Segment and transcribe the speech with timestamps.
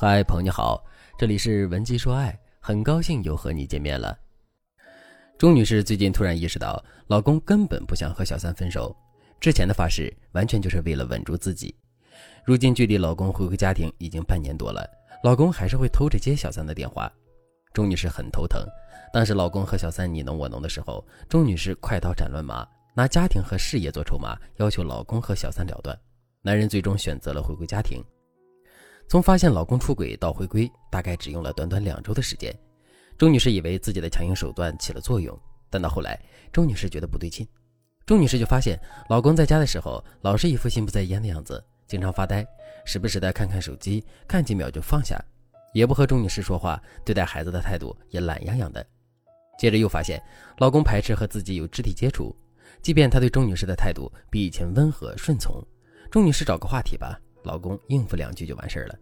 [0.00, 0.80] 嗨，朋友你好，
[1.18, 4.16] 这里是文姬说爱，很高兴又和你见面了。
[5.36, 8.96] 钟女士最近突然意识到，老公根本不想和小三分手，
[9.40, 11.74] 之前的发誓完全就是为了稳住自己。
[12.44, 14.88] 如今距离老公回归家庭已经半年多了，
[15.24, 17.12] 老公还是会偷着接小三的电话，
[17.72, 18.64] 钟女士很头疼。
[19.12, 25.98] 当时老公和小三你侬我侬的时候，钟女士快刀斩乱麻，拿家庭和事业做筹码，要求老公和小三了断。
[26.40, 28.00] 男人最终选择了回归家庭。
[29.08, 32.54] 从发现老公出轨到回归，大概只用了短短两周的时间。
[33.16, 35.36] 钟女士以为自己的强硬手段起了作用，
[35.70, 36.20] 但到后来，
[36.52, 37.48] 钟女士觉得不对劲。
[38.04, 42.46] 钟女士就发现，老公在家的时候老是一副心不在焉的样子，经常发呆，
[42.84, 45.18] 时不时的看看手机，看几秒就放下，
[45.72, 48.86] 也不和钟女士说话，对待孩子的态度也懒洋洋的。
[49.58, 50.22] 接着又发现，
[50.58, 52.36] 老公排斥和自己有肢体接触，
[52.82, 55.66] 即便他对钟女士的态度比以前温和顺从，
[56.10, 57.18] 钟女士找个话题吧。
[57.42, 58.98] 老公应付两句就完事儿了。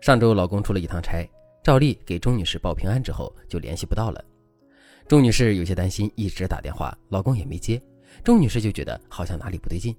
[0.00, 1.28] 上周老公出了一趟差，
[1.62, 4.24] 照例给钟女士报平安之后就联系不到了。
[5.08, 7.80] 钟女士有些担心，一直打电话，老公也没接。
[8.22, 9.94] 钟女士就觉得好像哪里不对劲。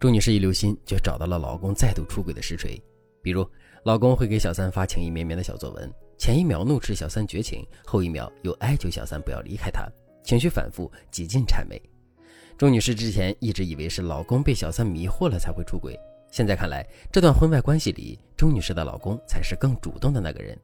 [0.00, 2.80] 钟女士一留心，就找到了老公再度出轨的实锤。
[3.22, 3.48] 比如，
[3.84, 9.88] 老公会给小三发情意绵绵的小作文，前一秒怒斥小三绝情，后一秒又哀求小三不要离开他，
[10.22, 11.80] 情绪反复，几近谄媚。
[12.58, 15.98] 钟女士之前一直以为是老公被小三迷惑了才会出轨。
[16.34, 20.58] 现在看来，这段婚外关系里，钟女士的老公才是更主动的那个人，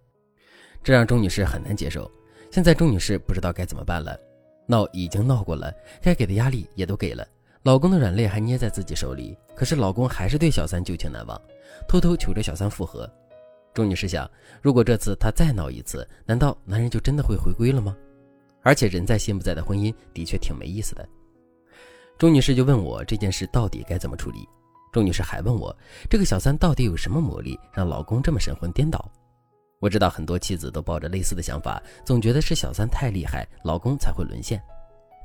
[0.82, 2.10] 这让钟女士很难接受。
[2.50, 4.18] 现在钟女士不知道该怎么办了，
[4.66, 7.24] 闹已经闹过了，该给的压力也都给了，
[7.62, 11.40] 老公的软肋还捏在自己手里，可是老公还是对小三旧情难忘，
[11.86, 13.08] 偷偷求着小三复合。
[13.72, 14.28] 钟女士想，
[14.60, 17.96] 如果这次他再闹一次，难道男人就真的会回归了吗？
[18.62, 21.08] 而且人在心不在的婚姻的确挺没意思的。
[22.18, 24.48] 钟女士就问我这件事到底该怎么处理。
[24.92, 25.74] 钟女士还问我，
[26.08, 29.10] 这个小三到底有什么魔力，让老公这么神魂颠倒？
[29.78, 34.60] 我知道很多妻子都抱着类似的想法，总觉得是小三太厉害，老公才会沦陷。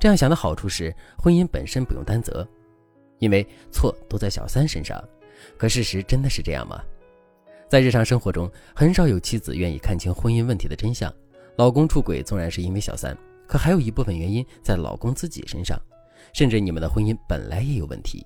[0.00, 2.46] 这样想的好处是，婚姻本身不用担责，
[3.18, 5.02] 因为错都在小三身上。
[5.58, 6.80] 可事实真的是这样吗？
[7.68, 11.12] 在日常生活中，很少有妻子愿意看清婚姻问题的真相。
[11.56, 13.16] 老公出轨纵然是因为小三，
[13.48, 15.76] 可还有一部分原因在老公自己身上，
[16.32, 18.24] 甚至你们的婚姻本来也有问题。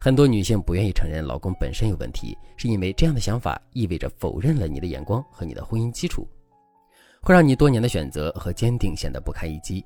[0.00, 6.24] 很多女性不愿意承认老公本身有问题，是因为这样的想法意味着否认了你的眼光和你的婚姻基础，
[7.20, 9.84] 会让你多年的选择和坚定显得不堪一击。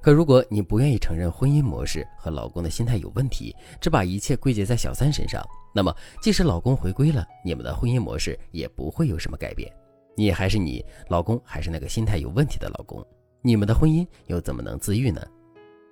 [0.00, 9.70] 可如果你不愿意承认婚姻模式和老公的心态有问题，只把一切归结在小三身上，那么即使老公回归了，你们的婚姻模式也不会有什么改变。
[10.16, 13.06] 你还是你，老公还是那个心态有问题的老公，
[13.42, 15.20] 你们的婚姻又怎么能自愈呢？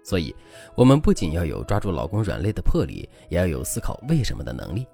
[0.09, 0.35] 所以，
[0.75, 4.87] 我们不仅要有抓住老公软肋的魄力，也要有思考为什么的能力。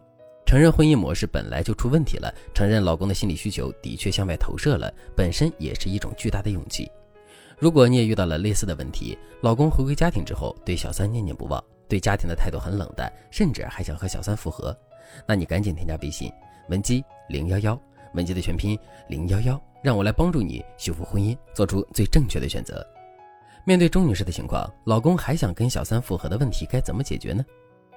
[0.44, 6.90] 承认婚姻模式本来就出问题了，承认老公的心理需求的确向外投射了，本身也是一种巨大的勇气。
[7.56, 14.76] 如果你也遇到了类似的问题，老公回归家庭之后对小三念念不忘，对家庭的态度很冷淡，甚至还想和小三复合，
[15.28, 16.28] 那你赶紧添加微信
[16.68, 17.80] 文姬零幺幺，
[18.14, 18.76] 文姬的全拼
[19.08, 22.84] 零幺幺，让我来帮助你修复婚姻，做出最正确的选择。
[23.66, 27.42] 面对钟女士的情况，老公还想跟小三复合的问题该怎么解决呢？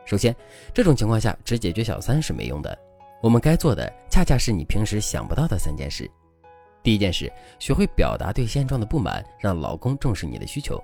[0.06, 0.34] 首先，
[0.74, 2.78] 这种情况下只解决小三是没用的，
[3.22, 6.10] 我们该做的恰恰是你平时想不到的三件事。
[6.82, 7.30] 第一件事，
[7.60, 10.82] 学会表达对现状的不满，让老公重视你的需求。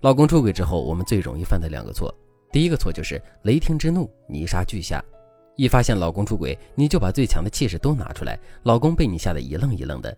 [0.00, 2.14] 老公出轨之后，我们最容易犯的两个错，
[2.50, 5.04] 第一个错就是雷霆之怒，泥沙俱下。
[5.56, 10.16] 一发现老公出轨，你就把最强的气势都拿出来，老公被你吓得一愣一愣的。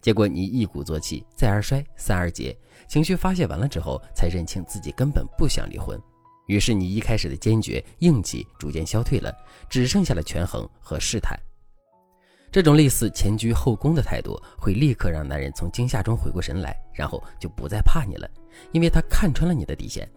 [0.00, 2.56] 结果你一鼓作气，再而衰，三而竭，
[2.88, 6.00] 情绪发泄完了之后，才认清自己根本不想离婚。
[6.46, 9.34] 于是你一开始的坚决、硬气逐渐消退了，
[9.68, 11.38] 只剩下了权衡和试探。
[12.52, 18.28] 这种类似前居后恭的态度，会立刻让男人从惊吓中回过神来，然后就不再怕你了，
[18.72, 20.08] 因为他看穿了你的底线。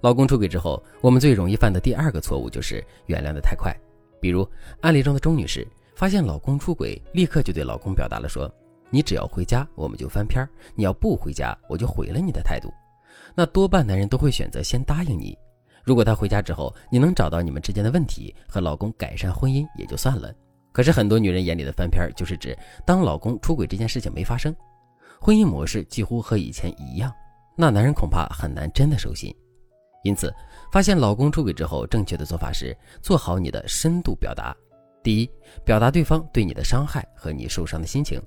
[0.00, 3.76] 老公出轨之后，我们最容易犯的第二个错误就是原谅的太快。
[4.20, 4.48] 比如
[4.80, 8.48] 案例中的钟女士，发现老公出轨，立刻就对老公表达了说。
[8.92, 12.70] 你只要回家，我们就翻篇儿；你要不回家，我就毁了你的态度。
[13.34, 15.36] 那多半男人都会选择先答应你。
[15.82, 20.32] 如果他回家之后，你能找到你们之间的问题，和老公改善婚姻也就算了。
[20.70, 22.56] 可是很多女人眼里的翻篇儿，就是指
[22.86, 24.54] 当老公出轨这件事情没发生，
[25.20, 27.12] 婚姻模式几乎和以前一样，
[27.56, 29.34] 那男人恐怕很难真的收心。
[30.04, 30.34] 因此，
[30.70, 34.54] 发现老公出轨之后，正确的做法是做好你的深度表达。
[35.02, 35.30] 第一，
[35.64, 38.22] 表达对方对你的伤害和你受伤的心情。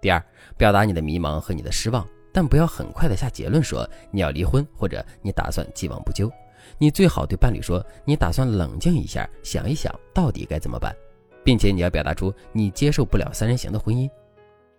[0.00, 0.22] 第二，
[0.56, 6.30] 表达你的迷茫和你的失望，但不要很快的下结论说你要离婚或者你打算既往不咎。
[6.78, 10.94] 你最好对伴侣说，你打算冷静一下，想一想到底该怎么办。
[11.42, 14.08] 并且你要表达出你接受不了三人行的婚姻。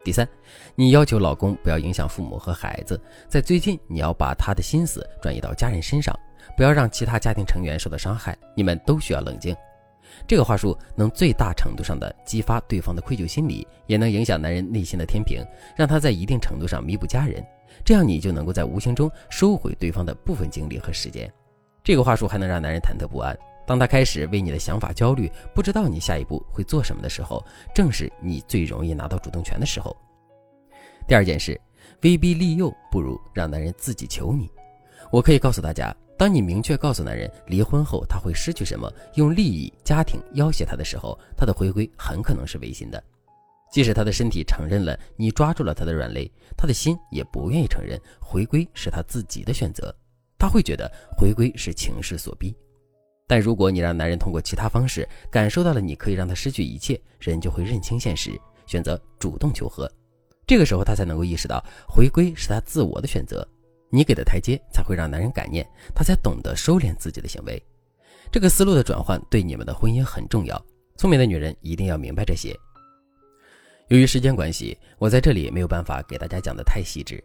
[0.03, 0.27] 第三，
[0.75, 6.17] 你要求老公不要影响父母和孩子，在最近你要把他的心思转移到家人身上，
[6.55, 8.37] 不要让其他家庭成员受到伤害。
[8.55, 9.55] 你们都需要冷静。
[10.27, 15.43] 这个话术能最大程度上的激发对方的愧疚心理，也能影响男人内心的天平，
[15.75, 17.45] 让他在一定程度上弥补家人。
[17.83, 21.31] 这样你就能够在无形中收回对方的部分精力和时间。
[21.83, 23.37] 这个话术还能让男人忐忑不安。
[23.65, 27.43] 当他开始为你的想法焦虑，不知道你下一步会做什么的时候，
[27.73, 29.95] 正是你最容易拿到主动权的时候。
[31.07, 31.59] 第二件事，
[32.01, 34.49] 威逼利诱不如让男人自己求你。
[35.11, 43.03] 我可以告诉大家，当你明确告诉男人离婚后他会失去什么，用利益、家庭要挟他的时候，他的回归很可能是违心的。
[43.71, 49.95] 即使他的身体承认了你抓住了他的软肋，他的心也不愿意承认回归是他自己的选择。
[50.37, 52.55] 他会觉得回归是情势所逼。
[53.27, 59.89] 但如果你让男人通过其他方式感受到了你可以让他失去一切，人就会认清现实，选择主动求和。
[60.45, 63.47] 这个时候他才能够意识到回归是他自我的选择，
[63.91, 67.61] 你给的台阶才会让男人感念，他才懂得收敛自己的行为。
[68.31, 70.59] 这个思路的转换对你们的婚姻很重要。
[70.97, 72.55] 聪明的女人一定要明白这些。
[73.89, 77.23] 由于时间关系，我在这里没有办法给大家讲的太细致，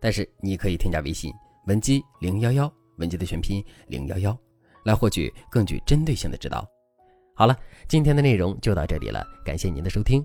[0.00, 1.32] 但是你可以添加微信
[1.66, 4.36] 文姬零幺幺，文姬的全拼零幺幺。
[4.84, 6.64] 来获取更具针对性的指导。
[7.34, 7.58] 好了，
[7.88, 10.24] 今天的内容就到这里了，感谢您的收听。